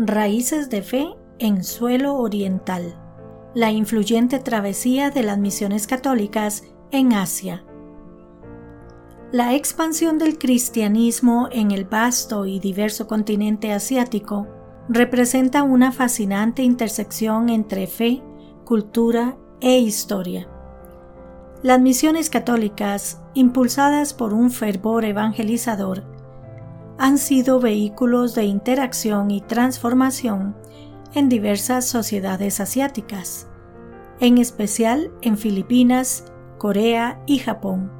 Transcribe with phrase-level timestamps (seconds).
[0.00, 1.08] Raíces de Fe
[1.40, 2.94] en Suelo Oriental.
[3.52, 7.64] La influyente travesía de las misiones católicas en Asia.
[9.32, 14.46] La expansión del cristianismo en el vasto y diverso continente asiático
[14.88, 18.22] representa una fascinante intersección entre fe,
[18.64, 20.48] cultura e historia.
[21.64, 26.17] Las misiones católicas, impulsadas por un fervor evangelizador,
[26.98, 30.56] han sido vehículos de interacción y transformación
[31.14, 33.48] en diversas sociedades asiáticas,
[34.20, 37.92] en especial en Filipinas, Corea y Japón.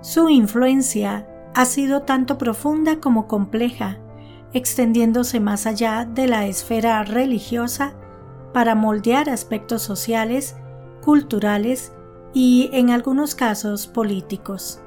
[0.00, 3.98] Su influencia ha sido tanto profunda como compleja,
[4.52, 7.94] extendiéndose más allá de la esfera religiosa
[8.54, 10.56] para moldear aspectos sociales,
[11.02, 11.92] culturales
[12.32, 14.80] y, en algunos casos, políticos.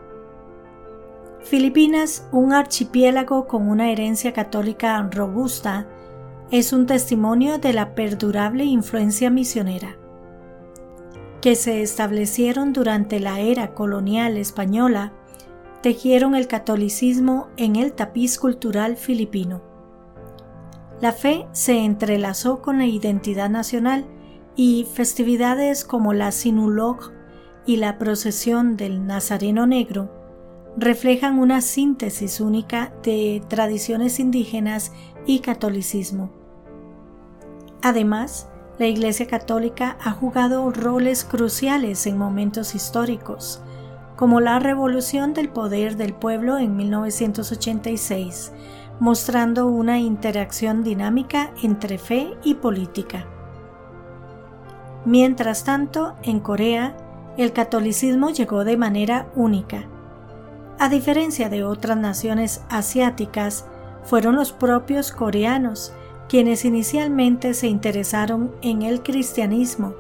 [1.44, 5.88] Filipinas, un archipiélago con una herencia católica robusta,
[6.52, 9.98] es un testimonio de la perdurable influencia misionera
[11.42, 15.12] que se establecieron durante la era colonial española
[15.82, 19.64] tejieron el catolicismo en el tapiz cultural filipino.
[21.02, 24.06] La fe se entrelazó con la identidad nacional
[24.56, 27.12] y festividades como la Sinulog
[27.66, 30.21] y la procesión del Nazareno Negro
[30.78, 34.94] reflejan una síntesis única de tradiciones indígenas
[35.26, 36.32] y catolicismo.
[37.82, 43.62] Además, la Iglesia Católica ha jugado roles cruciales en momentos históricos,
[44.16, 48.52] como la revolución del poder del pueblo en 1986,
[49.00, 53.26] mostrando una interacción dinámica entre fe y política.
[55.06, 56.96] Mientras tanto, en Corea,
[57.38, 59.91] el catolicismo llegó de manera única.
[60.82, 63.66] A diferencia de otras naciones asiáticas,
[64.04, 65.94] fueron los propios coreanos
[66.28, 69.94] quienes inicialmente se interesaron en el cristianismo.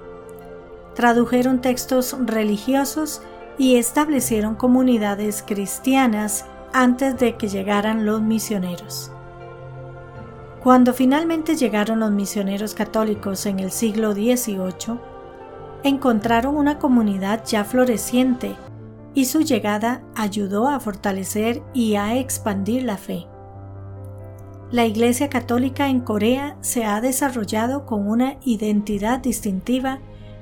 [0.95, 3.21] Tradujeron textos religiosos
[3.59, 9.11] y establecieron comunidades cristianas antes de que llegaran los misioneros.
[10.63, 14.97] Cuando finalmente llegaron los misioneros católicos en el siglo XVIII,
[15.83, 18.55] encontraron una comunidad ya floreciente
[19.13, 23.27] y su llegada ayudó a fortalecer y a expandir la fe.
[24.71, 29.99] La Iglesia Católica en Corea se ha desarrollado con una identidad distintiva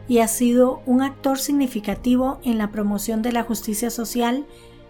[0.07, 4.45] y ha sido un actor significativo en la promoción de la justicia social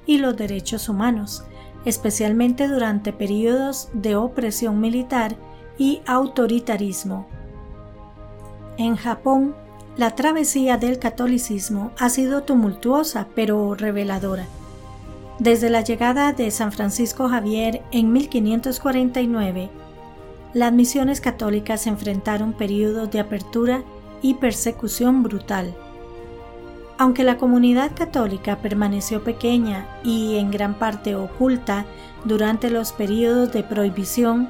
[0.06, 1.44] y los derechos humanos,
[1.86, 5.38] especialmente durante periodos de opresión militar
[5.78, 7.28] y autoritarismo.
[8.78, 9.56] En Japón,
[9.98, 14.46] la travesía del catolicismo ha sido tumultuosa pero reveladora.
[15.40, 19.70] Desde la llegada de San Francisco Javier en 1549,
[20.54, 23.84] las misiones católicas enfrentaron periodos de apertura
[24.22, 25.74] y persecución brutal.
[26.98, 31.86] Aunque la comunidad católica permaneció pequeña y en gran parte oculta
[32.26, 34.50] durante los periodos de prohibición,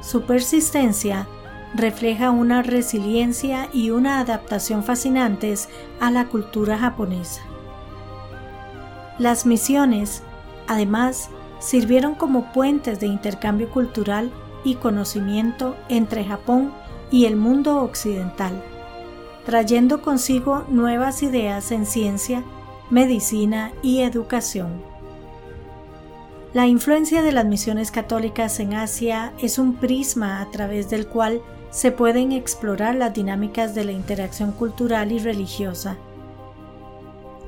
[0.00, 1.26] su persistencia
[1.74, 5.68] refleja una resiliencia y una adaptación fascinantes
[6.00, 7.42] a la cultura japonesa.
[9.18, 10.22] Las misiones
[10.68, 14.30] Además, sirvieron como puentes de intercambio cultural
[14.64, 16.72] y conocimiento entre Japón
[17.10, 18.62] y el mundo occidental,
[19.46, 22.44] trayendo consigo nuevas ideas en ciencia,
[22.90, 24.82] medicina y educación.
[26.52, 31.40] La influencia de las misiones católicas en Asia es un prisma a través del cual
[31.70, 35.98] se pueden explorar las dinámicas de la interacción cultural y religiosa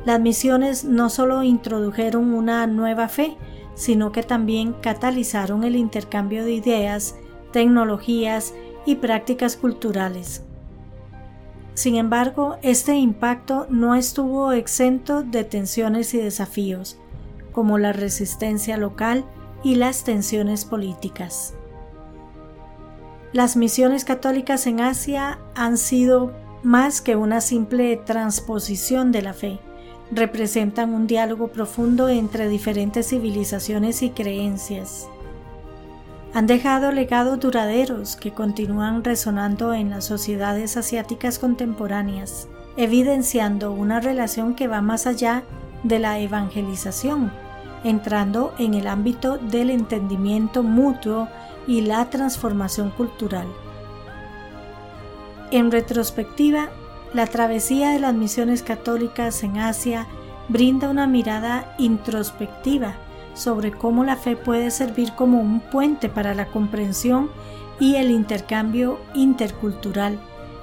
[0.05, 3.37] las misiones no solo introdujeron una nueva fe,
[3.75, 7.17] sino que también catalizaron el intercambio de ideas,
[7.53, 8.55] tecnologías
[8.87, 10.43] y prácticas culturales.
[11.75, 16.99] Sin embargo, este impacto no estuvo exento de tensiones y desafíos,
[17.53, 19.25] como la resistencia local
[19.63, 21.55] y las tensiones políticas.
[23.33, 26.33] Las misiones católicas en Asia han sido
[26.63, 29.61] más que una simple transposición de la fe
[30.11, 35.09] representan un diálogo profundo entre diferentes civilizaciones y creencias.
[36.35, 44.55] Han dejado legados duraderos que continúan resonando en las sociedades asiáticas contemporáneas, evidenciando una relación
[44.55, 45.45] que va más allá
[45.83, 47.33] de la evangelización,
[47.85, 51.29] entrando en el ámbito del entendimiento mutuo
[51.67, 53.47] y la transformación cultural.
[55.51, 56.69] En retrospectiva,
[57.13, 60.07] la travesía de las misiones católicas en Asia
[60.49, 62.95] brinda una mirada introspectiva
[63.35, 67.31] sobre cómo la fe puede servir como un puente para la comprensión
[67.79, 70.21] y el intercambio intercultural,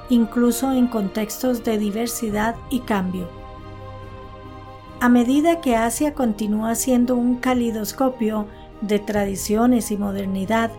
[0.10, 3.28] incluso en contextos de diversidad y cambio.
[5.00, 8.48] A medida que Asia continúa siendo un calidoscopio
[8.82, 10.72] de tradiciones y modernidad,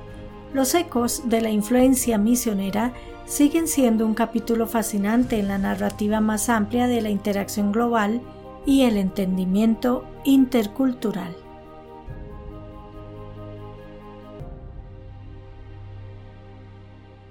[0.53, 2.93] los ecos de la influencia misionera
[3.27, 8.21] siguen siendo un capítulo fascinante en la narrativa más amplia de la interacción global
[8.67, 11.37] y el entendimiento intercultural.